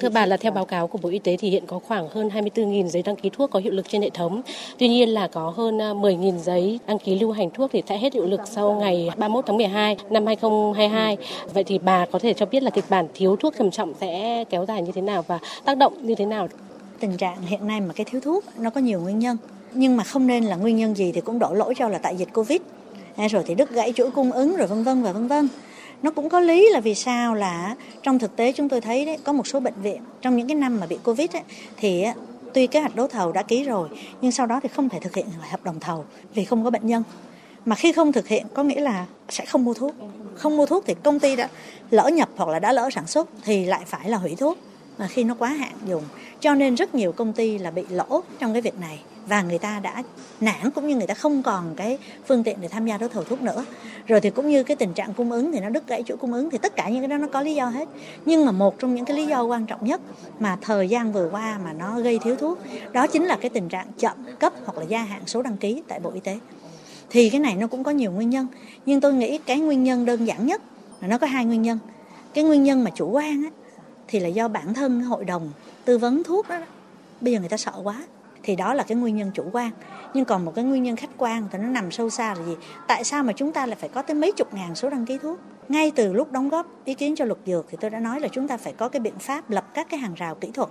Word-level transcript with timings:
Thưa 0.00 0.08
bà 0.08 0.26
là 0.26 0.36
theo 0.36 0.52
báo 0.52 0.64
cáo 0.64 0.86
của 0.86 0.98
Bộ 1.02 1.08
Y 1.08 1.18
tế 1.18 1.36
thì 1.36 1.50
hiện 1.50 1.66
có 1.66 1.78
khoảng 1.78 2.08
hơn 2.08 2.28
24.000 2.28 2.86
giấy 2.86 3.02
đăng 3.02 3.16
ký 3.16 3.30
thuốc 3.30 3.50
có 3.50 3.58
hiệu 3.58 3.72
lực 3.72 3.88
trên 3.88 4.02
hệ 4.02 4.10
thống. 4.10 4.42
Tuy 4.78 4.88
nhiên 4.88 5.08
là 5.08 5.28
có 5.28 5.52
hơn 5.56 5.82
à, 5.82 5.92
10.000 5.92 6.38
giấy 6.38 6.80
đăng 6.86 6.98
ký 6.98 7.18
lưu 7.18 7.32
hành 7.32 7.50
thuốc 7.50 7.70
thì 7.72 7.82
sẽ 7.88 7.98
hết 7.98 8.14
hiệu 8.14 8.26
lực 8.26 8.40
sau 8.44 8.74
ngày 8.74 9.10
31 9.16 9.46
tháng 9.46 9.56
12 9.56 9.96
năm 10.10 10.26
2022. 10.26 11.16
Vậy 11.54 11.64
thì 11.64 11.78
bà 11.78 12.06
có 12.06 12.18
thể 12.18 12.34
cho 12.34 12.46
biết 12.46 12.62
là 12.62 12.70
kịch 12.70 12.84
bản 12.88 13.06
thiếu 13.14 13.36
thuốc 13.36 13.54
trầm 13.58 13.70
trọng 13.70 13.92
sẽ 14.00 14.44
kéo 14.50 14.64
dài 14.68 14.82
như 14.82 14.92
thế 14.92 15.02
nào 15.02 15.24
và 15.26 15.38
tác 15.64 15.76
động 15.76 16.06
như 16.06 16.14
thế 16.14 16.26
nào? 16.26 16.48
Tình 17.00 17.16
trạng 17.16 17.42
hiện 17.42 17.66
nay 17.66 17.80
mà 17.80 17.92
cái 17.94 18.06
thiếu 18.10 18.20
thuốc 18.20 18.44
nó 18.58 18.70
có 18.70 18.80
nhiều 18.80 19.00
nguyên 19.00 19.18
nhân, 19.18 19.36
nhưng 19.72 19.96
mà 19.96 20.04
không 20.04 20.26
nên 20.26 20.44
là 20.44 20.56
nguyên 20.56 20.76
nhân 20.76 20.94
gì 20.94 21.12
thì 21.12 21.20
cũng 21.20 21.38
đổ 21.38 21.54
lỗi 21.54 21.74
cho 21.76 21.88
là 21.88 21.98
tại 21.98 22.16
dịch 22.16 22.28
Covid. 22.34 22.60
Rồi 23.30 23.42
thì 23.46 23.54
đứt 23.54 23.70
gãy 23.70 23.92
chuỗi 23.96 24.10
cung 24.10 24.32
ứng 24.32 24.56
rồi 24.56 24.66
vân 24.66 24.84
vân 24.84 25.02
và 25.02 25.12
vân 25.12 25.26
vân 25.26 25.48
nó 26.02 26.10
cũng 26.10 26.28
có 26.28 26.40
lý 26.40 26.68
là 26.70 26.80
vì 26.80 26.94
sao 26.94 27.34
là 27.34 27.76
trong 28.02 28.18
thực 28.18 28.36
tế 28.36 28.52
chúng 28.52 28.68
tôi 28.68 28.80
thấy 28.80 29.04
đấy 29.04 29.18
có 29.24 29.32
một 29.32 29.46
số 29.46 29.60
bệnh 29.60 29.82
viện 29.82 30.02
trong 30.20 30.36
những 30.36 30.48
cái 30.48 30.54
năm 30.54 30.80
mà 30.80 30.86
bị 30.86 30.98
covid 31.04 31.30
ấy, 31.32 31.42
thì 31.76 32.04
tuy 32.54 32.66
kế 32.66 32.80
hoạch 32.80 32.96
đấu 32.96 33.08
thầu 33.08 33.32
đã 33.32 33.42
ký 33.42 33.64
rồi 33.64 33.88
nhưng 34.20 34.32
sau 34.32 34.46
đó 34.46 34.60
thì 34.62 34.68
không 34.68 34.88
thể 34.88 34.98
thực 35.00 35.14
hiện 35.14 35.26
hợp 35.40 35.64
đồng 35.64 35.80
thầu 35.80 36.04
vì 36.34 36.44
không 36.44 36.64
có 36.64 36.70
bệnh 36.70 36.86
nhân. 36.86 37.02
Mà 37.64 37.76
khi 37.76 37.92
không 37.92 38.12
thực 38.12 38.28
hiện 38.28 38.46
có 38.54 38.62
nghĩa 38.62 38.80
là 38.80 39.06
sẽ 39.28 39.44
không 39.44 39.64
mua 39.64 39.74
thuốc. 39.74 39.94
Không 40.34 40.56
mua 40.56 40.66
thuốc 40.66 40.84
thì 40.86 40.94
công 41.02 41.20
ty 41.20 41.36
đã 41.36 41.48
lỡ 41.90 42.08
nhập 42.08 42.28
hoặc 42.36 42.48
là 42.48 42.58
đã 42.58 42.72
lỡ 42.72 42.88
sản 42.92 43.06
xuất 43.06 43.28
thì 43.44 43.64
lại 43.64 43.82
phải 43.86 44.08
là 44.08 44.16
hủy 44.16 44.34
thuốc. 44.34 44.58
Mà 44.98 45.08
khi 45.08 45.24
nó 45.24 45.34
quá 45.38 45.48
hạn 45.48 45.72
dùng 45.86 46.02
cho 46.40 46.54
nên 46.54 46.74
rất 46.74 46.94
nhiều 46.94 47.12
công 47.12 47.32
ty 47.32 47.58
là 47.58 47.70
bị 47.70 47.84
lỗ 47.90 48.22
trong 48.38 48.52
cái 48.52 48.62
việc 48.62 48.78
này 48.80 49.00
và 49.26 49.42
người 49.42 49.58
ta 49.58 49.80
đã 49.80 50.02
nản 50.40 50.70
cũng 50.70 50.86
như 50.86 50.96
người 50.96 51.06
ta 51.06 51.14
không 51.14 51.42
còn 51.42 51.74
cái 51.76 51.98
phương 52.26 52.44
tiện 52.44 52.60
để 52.60 52.68
tham 52.68 52.86
gia 52.86 52.98
đấu 52.98 53.08
thầu 53.08 53.24
thuốc 53.24 53.42
nữa. 53.42 53.64
Rồi 54.06 54.20
thì 54.20 54.30
cũng 54.30 54.48
như 54.48 54.62
cái 54.62 54.76
tình 54.76 54.94
trạng 54.94 55.14
cung 55.14 55.30
ứng 55.30 55.52
thì 55.52 55.60
nó 55.60 55.68
đứt 55.68 55.86
gãy 55.86 56.02
chuỗi 56.06 56.16
cung 56.16 56.32
ứng 56.32 56.50
thì 56.50 56.58
tất 56.58 56.76
cả 56.76 56.88
những 56.88 57.00
cái 57.00 57.08
đó 57.08 57.16
nó 57.16 57.26
có 57.26 57.40
lý 57.40 57.54
do 57.54 57.66
hết. 57.66 57.88
Nhưng 58.24 58.46
mà 58.46 58.52
một 58.52 58.78
trong 58.78 58.94
những 58.94 59.04
cái 59.04 59.16
lý 59.16 59.26
do 59.26 59.42
quan 59.42 59.66
trọng 59.66 59.84
nhất 59.84 60.00
mà 60.38 60.58
thời 60.60 60.88
gian 60.88 61.12
vừa 61.12 61.28
qua 61.32 61.60
mà 61.64 61.72
nó 61.72 62.00
gây 62.00 62.18
thiếu 62.18 62.36
thuốc 62.36 62.58
đó 62.92 63.06
chính 63.06 63.24
là 63.24 63.36
cái 63.40 63.50
tình 63.50 63.68
trạng 63.68 63.86
chậm 63.98 64.16
cấp 64.38 64.52
hoặc 64.64 64.78
là 64.78 64.84
gia 64.84 65.02
hạn 65.02 65.22
số 65.26 65.42
đăng 65.42 65.56
ký 65.56 65.82
tại 65.88 66.00
bộ 66.00 66.10
y 66.10 66.20
tế. 66.20 66.38
Thì 67.10 67.30
cái 67.30 67.40
này 67.40 67.56
nó 67.56 67.66
cũng 67.66 67.84
có 67.84 67.90
nhiều 67.90 68.12
nguyên 68.12 68.30
nhân 68.30 68.46
nhưng 68.86 69.00
tôi 69.00 69.14
nghĩ 69.14 69.38
cái 69.38 69.60
nguyên 69.60 69.84
nhân 69.84 70.04
đơn 70.04 70.26
giản 70.26 70.46
nhất 70.46 70.62
là 71.00 71.08
nó 71.08 71.18
có 71.18 71.26
hai 71.26 71.44
nguyên 71.44 71.62
nhân. 71.62 71.78
Cái 72.34 72.44
nguyên 72.44 72.62
nhân 72.62 72.84
mà 72.84 72.90
chủ 72.90 73.10
quan 73.10 73.42
á, 73.44 73.50
thì 74.08 74.20
là 74.20 74.28
do 74.28 74.48
bản 74.48 74.74
thân 74.74 75.00
hội 75.00 75.24
đồng 75.24 75.50
tư 75.84 75.98
vấn 75.98 76.22
thuốc 76.24 76.48
đó, 76.48 76.58
đó. 76.58 76.66
Bây 77.20 77.32
giờ 77.32 77.40
người 77.40 77.48
ta 77.48 77.56
sợ 77.56 77.72
quá 77.82 78.02
thì 78.42 78.56
đó 78.56 78.74
là 78.74 78.82
cái 78.82 78.96
nguyên 78.96 79.16
nhân 79.16 79.30
chủ 79.34 79.44
quan. 79.52 79.70
Nhưng 80.14 80.24
còn 80.24 80.44
một 80.44 80.52
cái 80.54 80.64
nguyên 80.64 80.82
nhân 80.82 80.96
khách 80.96 81.10
quan 81.16 81.44
thì 81.52 81.58
nó 81.58 81.68
nằm 81.68 81.90
sâu 81.90 82.10
xa 82.10 82.34
là 82.34 82.44
gì? 82.44 82.56
Tại 82.88 83.04
sao 83.04 83.22
mà 83.22 83.32
chúng 83.32 83.52
ta 83.52 83.66
lại 83.66 83.76
phải 83.80 83.88
có 83.88 84.02
tới 84.02 84.14
mấy 84.14 84.32
chục 84.32 84.54
ngàn 84.54 84.74
số 84.74 84.90
đăng 84.90 85.06
ký 85.06 85.18
thuốc? 85.18 85.38
Ngay 85.68 85.90
từ 85.90 86.12
lúc 86.12 86.32
đóng 86.32 86.48
góp 86.48 86.66
ý 86.84 86.94
kiến 86.94 87.14
cho 87.16 87.24
luật 87.24 87.38
dược 87.46 87.66
thì 87.70 87.78
tôi 87.80 87.90
đã 87.90 87.98
nói 87.98 88.20
là 88.20 88.28
chúng 88.28 88.48
ta 88.48 88.56
phải 88.56 88.72
có 88.72 88.88
cái 88.88 89.00
biện 89.00 89.18
pháp 89.18 89.50
lập 89.50 89.74
các 89.74 89.86
cái 89.90 90.00
hàng 90.00 90.14
rào 90.14 90.34
kỹ 90.34 90.50
thuật 90.54 90.68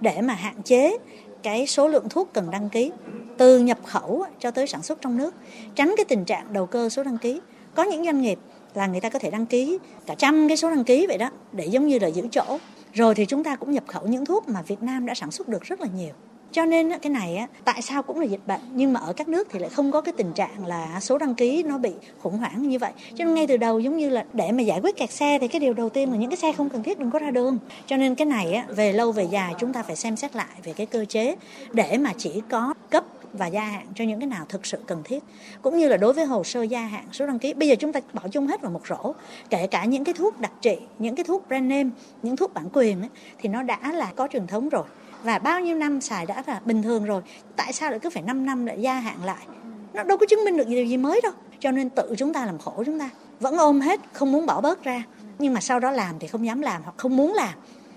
để 0.00 0.20
mà 0.20 0.34
hạn 0.34 0.62
chế 0.62 0.98
cái 1.42 1.66
số 1.66 1.88
lượng 1.88 2.08
thuốc 2.08 2.30
cần 2.32 2.50
đăng 2.50 2.68
ký, 2.68 2.92
từ 3.38 3.58
nhập 3.58 3.78
khẩu 3.84 4.24
cho 4.38 4.50
tới 4.50 4.66
sản 4.66 4.82
xuất 4.82 5.00
trong 5.00 5.16
nước, 5.16 5.34
tránh 5.74 5.94
cái 5.96 6.04
tình 6.04 6.24
trạng 6.24 6.52
đầu 6.52 6.66
cơ 6.66 6.88
số 6.88 7.02
đăng 7.02 7.18
ký. 7.18 7.40
Có 7.74 7.82
những 7.82 8.04
doanh 8.04 8.20
nghiệp 8.20 8.38
là 8.74 8.86
người 8.86 9.00
ta 9.00 9.10
có 9.10 9.18
thể 9.18 9.30
đăng 9.30 9.46
ký 9.46 9.78
cả 10.06 10.14
trăm 10.18 10.48
cái 10.48 10.56
số 10.56 10.70
đăng 10.70 10.84
ký 10.84 11.06
vậy 11.06 11.18
đó, 11.18 11.30
để 11.52 11.66
giống 11.66 11.86
như 11.86 11.98
là 11.98 12.08
giữ 12.08 12.28
chỗ. 12.30 12.58
Rồi 12.92 13.14
thì 13.14 13.26
chúng 13.26 13.44
ta 13.44 13.56
cũng 13.56 13.70
nhập 13.70 13.84
khẩu 13.86 14.06
những 14.06 14.24
thuốc 14.24 14.48
mà 14.48 14.62
Việt 14.62 14.82
Nam 14.82 15.06
đã 15.06 15.14
sản 15.14 15.30
xuất 15.30 15.48
được 15.48 15.62
rất 15.62 15.80
là 15.80 15.86
nhiều 15.96 16.12
cho 16.52 16.64
nên 16.64 16.98
cái 17.02 17.10
này 17.10 17.46
tại 17.64 17.82
sao 17.82 18.02
cũng 18.02 18.20
là 18.20 18.26
dịch 18.26 18.46
bệnh 18.46 18.60
nhưng 18.74 18.92
mà 18.92 19.00
ở 19.00 19.12
các 19.12 19.28
nước 19.28 19.48
thì 19.50 19.58
lại 19.58 19.70
không 19.70 19.92
có 19.92 20.00
cái 20.00 20.12
tình 20.16 20.32
trạng 20.32 20.66
là 20.66 21.00
số 21.00 21.18
đăng 21.18 21.34
ký 21.34 21.62
nó 21.62 21.78
bị 21.78 21.92
khủng 22.22 22.38
hoảng 22.38 22.68
như 22.68 22.78
vậy. 22.78 22.92
Cho 23.14 23.24
nên 23.24 23.34
ngay 23.34 23.46
từ 23.46 23.56
đầu 23.56 23.80
giống 23.80 23.96
như 23.96 24.08
là 24.08 24.24
để 24.32 24.52
mà 24.52 24.62
giải 24.62 24.80
quyết 24.82 24.96
kẹt 24.96 25.10
xe 25.10 25.38
thì 25.40 25.48
cái 25.48 25.60
điều 25.60 25.74
đầu 25.74 25.88
tiên 25.88 26.10
là 26.10 26.16
những 26.16 26.30
cái 26.30 26.36
xe 26.36 26.52
không 26.52 26.68
cần 26.68 26.82
thiết 26.82 26.98
đừng 26.98 27.10
có 27.10 27.18
ra 27.18 27.30
đường. 27.30 27.58
Cho 27.86 27.96
nên 27.96 28.14
cái 28.14 28.26
này 28.26 28.62
về 28.68 28.92
lâu 28.92 29.12
về 29.12 29.24
dài 29.24 29.54
chúng 29.58 29.72
ta 29.72 29.82
phải 29.82 29.96
xem 29.96 30.16
xét 30.16 30.36
lại 30.36 30.46
về 30.64 30.72
cái 30.72 30.86
cơ 30.86 31.04
chế 31.04 31.36
để 31.72 31.98
mà 31.98 32.12
chỉ 32.18 32.42
có 32.50 32.74
cấp 32.90 33.04
và 33.32 33.46
gia 33.46 33.64
hạn 33.64 33.86
cho 33.94 34.04
những 34.04 34.20
cái 34.20 34.26
nào 34.26 34.44
thực 34.48 34.66
sự 34.66 34.78
cần 34.86 35.02
thiết. 35.04 35.24
Cũng 35.62 35.78
như 35.78 35.88
là 35.88 35.96
đối 35.96 36.12
với 36.12 36.24
hồ 36.24 36.44
sơ 36.44 36.62
gia 36.62 36.80
hạn 36.80 37.04
số 37.12 37.26
đăng 37.26 37.38
ký 37.38 37.54
bây 37.54 37.68
giờ 37.68 37.74
chúng 37.78 37.92
ta 37.92 38.00
bỏ 38.12 38.22
chung 38.30 38.46
hết 38.46 38.62
vào 38.62 38.70
một 38.70 38.82
rổ 38.88 39.14
kể 39.50 39.66
cả 39.66 39.84
những 39.84 40.04
cái 40.04 40.14
thuốc 40.14 40.40
đặc 40.40 40.52
trị 40.60 40.76
những 40.98 41.16
cái 41.16 41.24
thuốc 41.24 41.48
brand 41.48 41.70
name 41.70 41.90
những 42.22 42.36
thuốc 42.36 42.54
bản 42.54 42.68
quyền 42.72 43.00
ấy, 43.00 43.08
thì 43.38 43.48
nó 43.48 43.62
đã 43.62 43.92
là 43.92 44.12
có 44.16 44.28
truyền 44.28 44.46
thống 44.46 44.68
rồi 44.68 44.84
và 45.22 45.38
bao 45.38 45.60
nhiêu 45.60 45.76
năm 45.76 46.00
xài 46.00 46.26
đã 46.26 46.42
là 46.46 46.60
bình 46.64 46.82
thường 46.82 47.04
rồi, 47.04 47.22
tại 47.56 47.72
sao 47.72 47.90
lại 47.90 48.00
cứ 48.00 48.10
phải 48.10 48.22
5 48.22 48.46
năm 48.46 48.66
lại 48.66 48.80
gia 48.80 48.94
hạn 48.94 49.24
lại? 49.24 49.46
Nó 49.92 50.02
đâu 50.02 50.18
có 50.18 50.26
chứng 50.26 50.44
minh 50.44 50.56
được 50.56 50.68
điều 50.68 50.84
gì 50.84 50.96
mới 50.96 51.20
đâu. 51.22 51.32
Cho 51.60 51.70
nên 51.70 51.90
tự 51.90 52.14
chúng 52.18 52.32
ta 52.32 52.46
làm 52.46 52.58
khổ 52.58 52.82
chúng 52.86 52.98
ta. 52.98 53.10
Vẫn 53.40 53.56
ôm 53.56 53.80
hết, 53.80 54.00
không 54.12 54.32
muốn 54.32 54.46
bỏ 54.46 54.60
bớt 54.60 54.84
ra. 54.84 55.02
Nhưng 55.38 55.54
mà 55.54 55.60
sau 55.60 55.80
đó 55.80 55.90
làm 55.90 56.18
thì 56.18 56.26
không 56.26 56.46
dám 56.46 56.60
làm 56.60 56.82
hoặc 56.82 56.94
không 56.96 57.16
muốn 57.16 57.34
làm. 57.34 57.54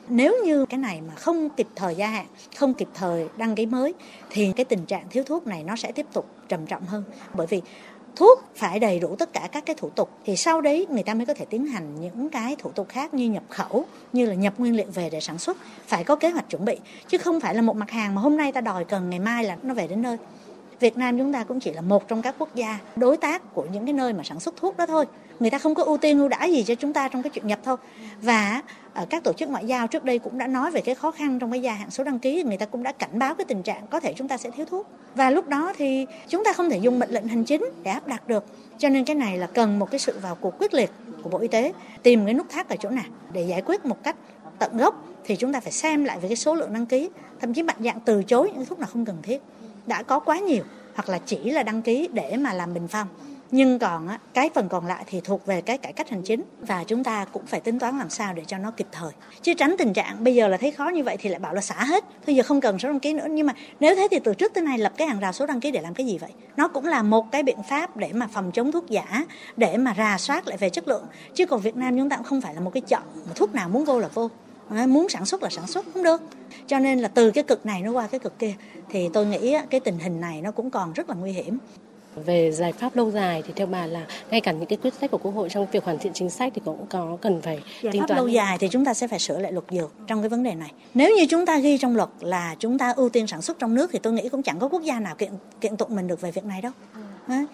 Nếu 0.09 0.35
như 0.45 0.65
cái 0.65 0.77
này 0.77 1.01
mà 1.07 1.15
không 1.15 1.49
kịp 1.49 1.67
thời 1.75 1.95
gia 1.95 2.07
hạn, 2.07 2.25
không 2.57 2.73
kịp 2.73 2.87
thời 2.93 3.27
đăng 3.37 3.55
ký 3.55 3.65
mới, 3.65 3.93
thì 4.29 4.51
cái 4.55 4.65
tình 4.65 4.85
trạng 4.85 5.09
thiếu 5.09 5.23
thuốc 5.23 5.47
này 5.47 5.63
nó 5.63 5.75
sẽ 5.75 5.91
tiếp 5.91 6.05
tục 6.13 6.29
trầm 6.47 6.65
trọng 6.65 6.85
hơn. 6.85 7.03
Bởi 7.33 7.47
vì 7.47 7.61
thuốc 8.15 8.43
phải 8.55 8.79
đầy 8.79 8.99
đủ 8.99 9.15
tất 9.15 9.33
cả 9.33 9.49
các 9.51 9.65
cái 9.65 9.75
thủ 9.75 9.89
tục, 9.89 10.09
thì 10.25 10.35
sau 10.35 10.61
đấy 10.61 10.87
người 10.89 11.03
ta 11.03 11.13
mới 11.13 11.25
có 11.25 11.33
thể 11.33 11.45
tiến 11.45 11.65
hành 11.65 12.01
những 12.01 12.29
cái 12.29 12.55
thủ 12.59 12.71
tục 12.71 12.89
khác 12.89 13.13
như 13.13 13.29
nhập 13.29 13.43
khẩu, 13.49 13.85
như 14.13 14.25
là 14.25 14.33
nhập 14.33 14.53
nguyên 14.57 14.75
liệu 14.75 14.87
về 14.93 15.09
để 15.09 15.19
sản 15.19 15.37
xuất. 15.37 15.57
Phải 15.87 16.03
có 16.03 16.15
kế 16.15 16.29
hoạch 16.29 16.49
chuẩn 16.49 16.65
bị, 16.65 16.77
chứ 17.07 17.17
không 17.17 17.39
phải 17.39 17.55
là 17.55 17.61
một 17.61 17.75
mặt 17.75 17.91
hàng 17.91 18.15
mà 18.15 18.21
hôm 18.21 18.37
nay 18.37 18.51
ta 18.51 18.61
đòi 18.61 18.85
cần 18.85 19.09
ngày 19.09 19.19
mai 19.19 19.43
là 19.43 19.57
nó 19.63 19.73
về 19.73 19.87
đến 19.87 20.01
nơi. 20.01 20.17
Việt 20.81 20.97
Nam 20.97 21.17
chúng 21.17 21.33
ta 21.33 21.43
cũng 21.43 21.59
chỉ 21.59 21.71
là 21.71 21.81
một 21.81 22.07
trong 22.07 22.21
các 22.21 22.35
quốc 22.39 22.55
gia 22.55 22.79
đối 22.95 23.17
tác 23.17 23.53
của 23.53 23.65
những 23.73 23.85
cái 23.85 23.93
nơi 23.93 24.13
mà 24.13 24.23
sản 24.23 24.39
xuất 24.39 24.55
thuốc 24.55 24.77
đó 24.77 24.85
thôi. 24.85 25.05
Người 25.39 25.49
ta 25.49 25.57
không 25.57 25.75
có 25.75 25.83
ưu 25.83 25.97
tiên 25.97 26.19
ưu 26.19 26.27
đãi 26.27 26.51
gì 26.51 26.63
cho 26.63 26.75
chúng 26.75 26.93
ta 26.93 27.07
trong 27.07 27.23
cái 27.23 27.29
chuyện 27.29 27.47
nhập 27.47 27.59
thôi. 27.63 27.77
Và 28.21 28.61
ở 28.93 29.05
các 29.09 29.23
tổ 29.23 29.33
chức 29.33 29.49
ngoại 29.49 29.65
giao 29.65 29.87
trước 29.87 30.03
đây 30.03 30.19
cũng 30.19 30.37
đã 30.37 30.47
nói 30.47 30.71
về 30.71 30.81
cái 30.81 30.95
khó 30.95 31.11
khăn 31.11 31.39
trong 31.39 31.51
cái 31.51 31.61
gia 31.61 31.73
hạn 31.73 31.91
số 31.91 32.03
đăng 32.03 32.19
ký, 32.19 32.43
người 32.43 32.57
ta 32.57 32.65
cũng 32.65 32.83
đã 32.83 32.91
cảnh 32.91 33.19
báo 33.19 33.35
cái 33.35 33.45
tình 33.45 33.63
trạng 33.63 33.87
có 33.87 33.99
thể 33.99 34.13
chúng 34.17 34.27
ta 34.27 34.37
sẽ 34.37 34.51
thiếu 34.51 34.65
thuốc. 34.69 34.87
Và 35.15 35.29
lúc 35.29 35.47
đó 35.47 35.73
thì 35.77 36.05
chúng 36.27 36.43
ta 36.43 36.53
không 36.53 36.69
thể 36.69 36.77
dùng 36.77 36.99
mệnh 36.99 37.09
lệnh 37.09 37.27
hành 37.27 37.43
chính 37.43 37.63
để 37.83 37.91
áp 37.91 38.07
đặt 38.07 38.27
được. 38.27 38.45
Cho 38.77 38.89
nên 38.89 39.05
cái 39.05 39.15
này 39.15 39.37
là 39.37 39.47
cần 39.47 39.79
một 39.79 39.91
cái 39.91 39.99
sự 39.99 40.19
vào 40.21 40.35
cuộc 40.35 40.59
quyết 40.59 40.73
liệt 40.73 40.91
của 41.23 41.29
Bộ 41.29 41.39
Y 41.39 41.47
tế, 41.47 41.73
tìm 42.03 42.25
cái 42.25 42.33
nút 42.33 42.49
thắt 42.49 42.69
ở 42.69 42.75
chỗ 42.79 42.89
nào 42.89 43.05
để 43.33 43.41
giải 43.41 43.61
quyết 43.61 43.85
một 43.85 44.03
cách 44.03 44.15
tận 44.59 44.77
gốc 44.77 45.05
thì 45.25 45.35
chúng 45.35 45.53
ta 45.53 45.59
phải 45.59 45.71
xem 45.71 46.03
lại 46.03 46.19
về 46.19 46.27
cái 46.27 46.37
số 46.37 46.55
lượng 46.55 46.73
đăng 46.73 46.85
ký, 46.85 47.09
thậm 47.39 47.53
chí 47.53 47.63
mạnh 47.63 47.77
dạng 47.79 47.99
từ 47.99 48.23
chối 48.23 48.51
những 48.55 48.65
thuốc 48.65 48.79
nào 48.79 48.89
không 48.93 49.05
cần 49.05 49.17
thiết 49.21 49.41
đã 49.85 50.03
có 50.03 50.19
quá 50.19 50.39
nhiều 50.39 50.63
hoặc 50.93 51.09
là 51.09 51.19
chỉ 51.25 51.51
là 51.51 51.63
đăng 51.63 51.81
ký 51.81 52.09
để 52.13 52.37
mà 52.37 52.53
làm 52.53 52.73
bình 52.73 52.87
phong. 52.87 53.07
Nhưng 53.51 53.79
còn 53.79 54.07
á, 54.07 54.19
cái 54.33 54.49
phần 54.55 54.69
còn 54.69 54.85
lại 54.85 55.03
thì 55.07 55.21
thuộc 55.23 55.45
về 55.45 55.61
cái 55.61 55.77
cải 55.77 55.93
cách 55.93 56.09
hành 56.09 56.21
chính 56.21 56.43
và 56.61 56.83
chúng 56.83 57.03
ta 57.03 57.25
cũng 57.25 57.45
phải 57.45 57.59
tính 57.59 57.79
toán 57.79 57.97
làm 57.97 58.09
sao 58.09 58.33
để 58.33 58.43
cho 58.47 58.57
nó 58.57 58.71
kịp 58.71 58.87
thời. 58.91 59.11
Chứ 59.41 59.53
tránh 59.53 59.75
tình 59.77 59.93
trạng 59.93 60.23
bây 60.23 60.35
giờ 60.35 60.47
là 60.47 60.57
thấy 60.57 60.71
khó 60.71 60.89
như 60.89 61.03
vậy 61.03 61.17
thì 61.19 61.29
lại 61.29 61.39
bảo 61.39 61.53
là 61.53 61.61
xả 61.61 61.85
hết. 61.85 62.05
Bây 62.25 62.35
giờ 62.35 62.43
không 62.43 62.61
cần 62.61 62.79
số 62.79 62.89
đăng 62.89 62.99
ký 62.99 63.13
nữa. 63.13 63.25
Nhưng 63.29 63.47
mà 63.47 63.53
nếu 63.79 63.95
thế 63.95 64.07
thì 64.11 64.19
từ 64.23 64.33
trước 64.33 64.53
tới 64.53 64.63
nay 64.63 64.77
lập 64.77 64.93
cái 64.97 65.07
hàng 65.07 65.19
rào 65.19 65.31
số 65.31 65.45
đăng 65.45 65.59
ký 65.59 65.71
để 65.71 65.81
làm 65.81 65.93
cái 65.93 66.05
gì 66.05 66.17
vậy? 66.17 66.29
Nó 66.57 66.67
cũng 66.67 66.85
là 66.85 67.03
một 67.03 67.31
cái 67.31 67.43
biện 67.43 67.63
pháp 67.69 67.97
để 67.97 68.09
mà 68.13 68.27
phòng 68.33 68.51
chống 68.51 68.71
thuốc 68.71 68.89
giả 68.89 69.25
để 69.57 69.77
mà 69.77 69.93
rà 69.97 70.17
soát 70.17 70.47
lại 70.47 70.57
về 70.57 70.69
chất 70.69 70.87
lượng. 70.87 71.05
Chứ 71.35 71.45
còn 71.45 71.61
Việt 71.61 71.75
Nam 71.75 71.97
chúng 71.97 72.09
ta 72.09 72.15
cũng 72.15 72.25
không 72.25 72.41
phải 72.41 72.53
là 72.53 72.59
một 72.59 72.71
cái 72.73 72.81
chợ 72.81 72.99
mà 73.15 73.33
thuốc 73.35 73.55
nào 73.55 73.69
muốn 73.69 73.85
vô 73.85 73.99
là 73.99 74.07
vô 74.13 74.29
muốn 74.87 75.09
sản 75.09 75.25
xuất 75.25 75.43
là 75.43 75.49
sản 75.49 75.67
xuất 75.67 75.85
không 75.93 76.03
được. 76.03 76.21
Cho 76.67 76.79
nên 76.79 76.99
là 76.99 77.07
từ 77.07 77.31
cái 77.31 77.43
cực 77.43 77.65
này 77.65 77.81
nó 77.81 77.91
qua 77.91 78.07
cái 78.07 78.19
cực 78.19 78.39
kia 78.39 78.53
thì 78.89 79.09
tôi 79.13 79.25
nghĩ 79.25 79.57
cái 79.69 79.79
tình 79.79 79.99
hình 79.99 80.21
này 80.21 80.41
nó 80.41 80.51
cũng 80.51 80.69
còn 80.69 80.93
rất 80.93 81.09
là 81.09 81.15
nguy 81.15 81.31
hiểm. 81.31 81.57
Về 82.15 82.51
giải 82.51 82.73
pháp 82.73 82.95
lâu 82.95 83.11
dài 83.11 83.43
thì 83.47 83.53
theo 83.55 83.67
bà 83.67 83.85
là 83.85 84.05
ngay 84.31 84.41
cả 84.41 84.51
những 84.51 84.65
cái 84.65 84.77
quyết 84.81 84.93
sách 84.93 85.11
của 85.11 85.17
quốc 85.17 85.31
hội 85.31 85.49
trong 85.49 85.67
việc 85.71 85.83
hoàn 85.83 85.97
thiện 85.99 86.13
chính 86.13 86.29
sách 86.29 86.53
thì 86.55 86.61
cũng 86.65 86.85
có 86.89 87.17
cần 87.21 87.41
phải 87.41 87.63
giải 87.81 87.91
tính 87.91 88.01
pháp 88.01 88.07
toán 88.07 88.17
lâu 88.17 88.27
dài 88.27 88.57
thì 88.57 88.67
chúng 88.67 88.85
ta 88.85 88.93
sẽ 88.93 89.07
phải 89.07 89.19
sửa 89.19 89.39
lại 89.39 89.51
luật 89.51 89.65
dược 89.71 89.93
trong 90.07 90.21
cái 90.21 90.29
vấn 90.29 90.43
đề 90.43 90.55
này. 90.55 90.71
Nếu 90.93 91.15
như 91.17 91.25
chúng 91.29 91.45
ta 91.45 91.57
ghi 91.57 91.77
trong 91.77 91.95
luật 91.95 92.09
là 92.19 92.55
chúng 92.59 92.77
ta 92.77 92.91
ưu 92.91 93.09
tiên 93.09 93.27
sản 93.27 93.41
xuất 93.41 93.59
trong 93.59 93.75
nước 93.75 93.89
thì 93.93 93.99
tôi 93.99 94.13
nghĩ 94.13 94.29
cũng 94.29 94.43
chẳng 94.43 94.59
có 94.59 94.67
quốc 94.67 94.83
gia 94.83 94.99
nào 94.99 95.15
kiện 95.15 95.31
kiện 95.61 95.77
tụng 95.77 95.95
mình 95.95 96.07
được 96.07 96.21
về 96.21 96.31
việc 96.31 96.45
này 96.45 96.61
đâu. 96.61 96.71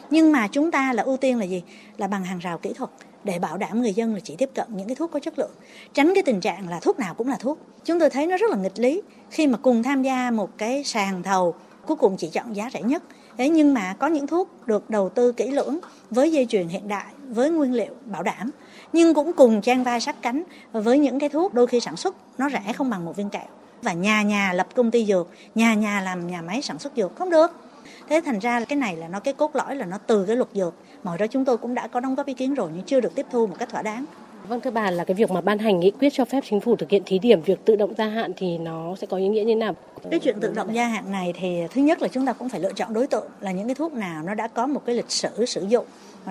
Nhưng 0.10 0.32
mà 0.32 0.48
chúng 0.48 0.72
ta 0.72 0.94
là 0.94 1.04
ưu 1.04 1.18
tiên 1.18 1.40
là 1.40 1.46
gì? 1.46 1.64
Là 1.98 2.08
bằng 2.08 2.24
hàng 2.24 2.40
rào 2.40 2.58
kỹ 2.58 2.74
thuật 2.74 2.90
để 3.24 3.40
bảo 3.40 3.58
đảm 3.58 3.82
người 3.82 3.94
dân 3.94 4.14
là 4.14 4.20
chỉ 4.20 4.36
tiếp 4.36 4.50
cận 4.56 4.68
những 4.76 4.88
cái 4.88 4.96
thuốc 4.96 5.12
có 5.12 5.20
chất 5.20 5.40
lượng. 5.40 5.52
Tránh 5.94 6.12
cái 6.16 6.24
tình 6.24 6.42
trạng 6.42 6.70
là 6.70 6.80
thuốc 6.80 7.00
nào 7.00 7.14
cũng 7.14 7.28
là 7.28 7.36
thuốc. 7.36 7.58
Chúng 7.86 8.00
tôi 8.00 8.10
thấy 8.10 8.28
nó 8.28 8.38
rất 8.38 8.52
là 8.52 8.58
nghịch 8.58 8.80
lý. 8.80 9.02
Khi 9.30 9.48
mà 9.48 9.58
cùng 9.58 9.84
tham 9.84 10.04
gia 10.04 10.32
một 10.32 10.50
cái 10.58 10.84
sàn 10.84 11.24
thầu, 11.24 11.56
cuối 11.86 11.98
cùng 11.98 12.18
chỉ 12.18 12.30
chọn 12.30 12.56
giá 12.56 12.70
rẻ 12.74 12.82
nhất. 12.82 13.04
Thế 13.38 13.50
nhưng 13.50 13.74
mà 13.74 13.96
có 14.00 14.08
những 14.08 14.28
thuốc 14.28 14.50
được 14.68 14.90
đầu 14.90 15.10
tư 15.10 15.32
kỹ 15.32 15.52
lưỡng, 15.52 15.80
với 16.10 16.32
dây 16.32 16.46
chuyền 16.46 16.68
hiện 16.68 16.88
đại, 16.88 17.06
với 17.30 17.50
nguyên 17.50 17.74
liệu 17.74 17.94
bảo 18.06 18.24
đảm, 18.24 18.50
nhưng 18.94 19.14
cũng 19.14 19.34
cùng 19.34 19.62
trang 19.62 19.84
vai 19.84 20.02
sát 20.02 20.16
cánh 20.22 20.44
với 20.72 21.00
những 21.00 21.20
cái 21.20 21.30
thuốc 21.30 21.54
đôi 21.54 21.68
khi 21.68 21.80
sản 21.80 21.96
xuất 21.96 22.16
nó 22.38 22.50
rẻ 22.50 22.74
không 22.74 22.90
bằng 22.90 23.06
một 23.06 23.16
viên 23.16 23.30
kẹo. 23.30 23.48
Và 23.82 23.94
nhà 23.94 24.22
nhà 24.22 24.54
lập 24.54 24.68
công 24.76 24.92
ty 24.92 25.06
dược, 25.06 25.28
nhà 25.56 25.74
nhà 25.74 26.02
làm 26.02 26.28
nhà 26.28 26.42
máy 26.42 26.62
sản 26.62 26.80
xuất 26.80 26.94
dược 26.96 27.16
không 27.16 27.30
được 27.30 27.52
thế 28.10 28.22
thành 28.26 28.40
ra 28.40 28.66
cái 28.66 28.78
này 28.78 28.96
là 28.96 29.08
nó 29.08 29.20
cái 29.20 29.34
cốt 29.34 29.56
lõi 29.56 29.76
là 29.76 29.86
nó 29.86 29.98
từ 29.98 30.26
cái 30.26 30.36
luật 30.36 30.50
dược. 30.54 30.74
Mọi 31.04 31.18
đó 31.18 31.28
chúng 31.28 31.46
tôi 31.46 31.58
cũng 31.58 31.76
đã 31.76 31.88
có 31.88 32.00
đóng 32.00 32.16
góp 32.16 32.26
ý 32.26 32.34
kiến 32.34 32.54
rồi 32.54 32.70
nhưng 32.76 32.84
chưa 32.84 33.00
được 33.00 33.16
tiếp 33.16 33.26
thu 33.32 33.48
một 33.48 33.56
cách 33.60 33.70
thỏa 33.70 33.82
đáng. 33.82 34.06
Vâng 34.48 34.62
thưa 34.62 34.72
bà 34.72 34.92
là 34.92 35.04
cái 35.04 35.16
việc 35.16 35.32
mà 35.32 35.42
ban 35.42 35.58
hành 35.60 35.80
nghị 35.80 35.92
quyết 35.92 36.10
cho 36.14 36.26
phép 36.26 36.44
chính 36.50 36.60
phủ 36.60 36.76
thực 36.76 36.90
hiện 36.90 37.04
thí 37.06 37.20
điểm 37.20 37.42
việc 37.42 37.66
tự 37.66 37.76
động 37.76 37.94
gia 37.98 38.06
hạn 38.06 38.32
thì 38.38 38.58
nó 38.58 38.96
sẽ 38.96 39.08
có 39.08 39.18
ý 39.18 39.28
nghĩa 39.28 39.44
như 39.44 39.52
thế 39.52 39.56
nào? 39.56 39.76
Cái 40.12 40.20
chuyện 40.20 40.40
tự 40.40 40.54
động 40.54 40.76
gia 40.76 40.88
hạn 40.88 41.12
này 41.12 41.34
thì 41.40 41.62
thứ 41.74 41.82
nhất 41.82 42.02
là 42.02 42.08
chúng 42.08 42.26
ta 42.26 42.34
cũng 42.34 42.50
phải 42.50 42.60
lựa 42.60 42.74
chọn 42.74 42.94
đối 42.94 43.08
tượng 43.08 43.28
là 43.40 43.52
những 43.52 43.68
cái 43.68 43.76
thuốc 43.76 43.94
nào 43.94 44.24
nó 44.24 44.34
đã 44.34 44.48
có 44.48 44.68
một 44.68 44.86
cái 44.86 44.96
lịch 44.96 45.12
sử 45.12 45.46
sử 45.46 45.66
dụng 45.70 45.86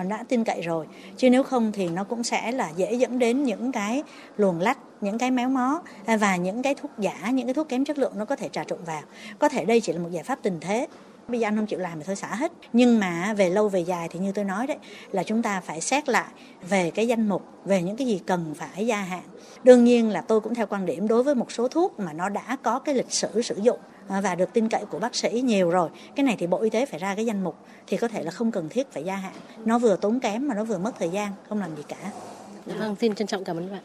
đã 0.09 0.23
tin 0.27 0.43
cậy 0.43 0.61
rồi. 0.61 0.85
Chứ 1.17 1.29
nếu 1.29 1.43
không 1.43 1.71
thì 1.71 1.89
nó 1.89 2.03
cũng 2.03 2.23
sẽ 2.23 2.51
là 2.51 2.71
dễ 2.75 2.93
dẫn 2.93 3.19
đến 3.19 3.43
những 3.43 3.71
cái 3.71 4.03
luồng 4.37 4.59
lách 4.59 4.77
những 5.01 5.17
cái 5.17 5.31
méo 5.31 5.49
mó 5.49 5.81
à, 6.05 6.17
và 6.17 6.35
những 6.35 6.61
cái 6.61 6.75
thuốc 6.75 6.91
giả 6.97 7.29
những 7.31 7.47
cái 7.47 7.53
thuốc 7.53 7.69
kém 7.69 7.85
chất 7.85 7.97
lượng 7.97 8.13
nó 8.15 8.25
có 8.25 8.35
thể 8.35 8.49
trà 8.49 8.63
trộn 8.63 8.79
vào. 8.85 9.01
Có 9.39 9.49
thể 9.49 9.65
đây 9.65 9.81
chỉ 9.81 9.93
là 9.93 9.99
một 9.99 10.09
giải 10.11 10.23
pháp 10.23 10.39
tình 10.41 10.57
thế 10.61 10.87
bây 11.27 11.39
giờ 11.39 11.47
anh 11.47 11.55
không 11.55 11.65
chịu 11.65 11.79
làm 11.79 11.99
thì 11.99 12.03
thôi 12.05 12.15
xả 12.15 12.35
hết. 12.35 12.51
Nhưng 12.73 12.99
mà 12.99 13.33
về 13.33 13.49
lâu 13.49 13.69
về 13.69 13.79
dài 13.79 14.09
thì 14.11 14.19
như 14.19 14.31
tôi 14.31 14.45
nói 14.45 14.67
đấy, 14.67 14.77
là 15.11 15.23
chúng 15.23 15.41
ta 15.41 15.61
phải 15.61 15.81
xét 15.81 16.09
lại 16.09 16.27
về 16.69 16.91
cái 16.91 17.07
danh 17.07 17.29
mục, 17.29 17.43
về 17.65 17.81
những 17.81 17.95
cái 17.95 18.07
gì 18.07 18.21
cần 18.25 18.53
phải 18.55 18.87
gia 18.87 19.01
hạn. 19.01 19.23
Đương 19.63 19.83
nhiên 19.83 20.09
là 20.09 20.21
tôi 20.21 20.41
cũng 20.41 20.55
theo 20.55 20.67
quan 20.67 20.85
điểm 20.85 21.07
đối 21.07 21.23
với 21.23 21.35
một 21.35 21.51
số 21.51 21.67
thuốc 21.67 21.99
mà 21.99 22.13
nó 22.13 22.29
đã 22.29 22.57
có 22.63 22.79
cái 22.79 22.95
lịch 22.95 23.11
sử 23.11 23.41
sử 23.41 23.55
dụng 23.61 23.79
à, 24.07 24.21
và 24.21 24.35
được 24.35 24.53
tin 24.53 24.69
cậy 24.69 24.85
của 24.85 24.99
bác 24.99 25.15
sĩ 25.15 25.41
nhiều 25.41 25.69
rồi, 25.69 25.89
cái 26.15 26.23
này 26.23 26.35
thì 26.39 26.47
bộ 26.47 26.61
y 26.61 26.69
tế 26.69 26.85
phải 26.85 26.99
ra 26.99 27.15
cái 27.15 27.25
danh 27.25 27.43
mục 27.43 27.55
thì 27.87 27.97
có 27.97 28.07
thể 28.07 28.23
là 28.23 28.31
không 28.31 28.51
cần 28.51 28.69
thiết 28.69 28.91
phải 28.91 29.03
gia 29.03 29.15
hạn. 29.15 29.33
Nó 29.65 29.79
vừa 29.79 29.95
tốn 29.95 30.19
kém 30.19 30.47
mà 30.47 30.55
nó 30.55 30.63
vừa 30.63 30.77
mất 30.77 30.91
thời 30.99 31.09
gian, 31.09 31.31
không 31.49 31.59
làm 31.59 31.75
gì 31.75 31.83
cả. 31.87 32.11
Vâng 32.65 32.95
xin 33.01 33.15
trân 33.15 33.27
trọng 33.27 33.43
cảm 33.43 33.57
ơn 33.57 33.71
bạn. 33.71 33.81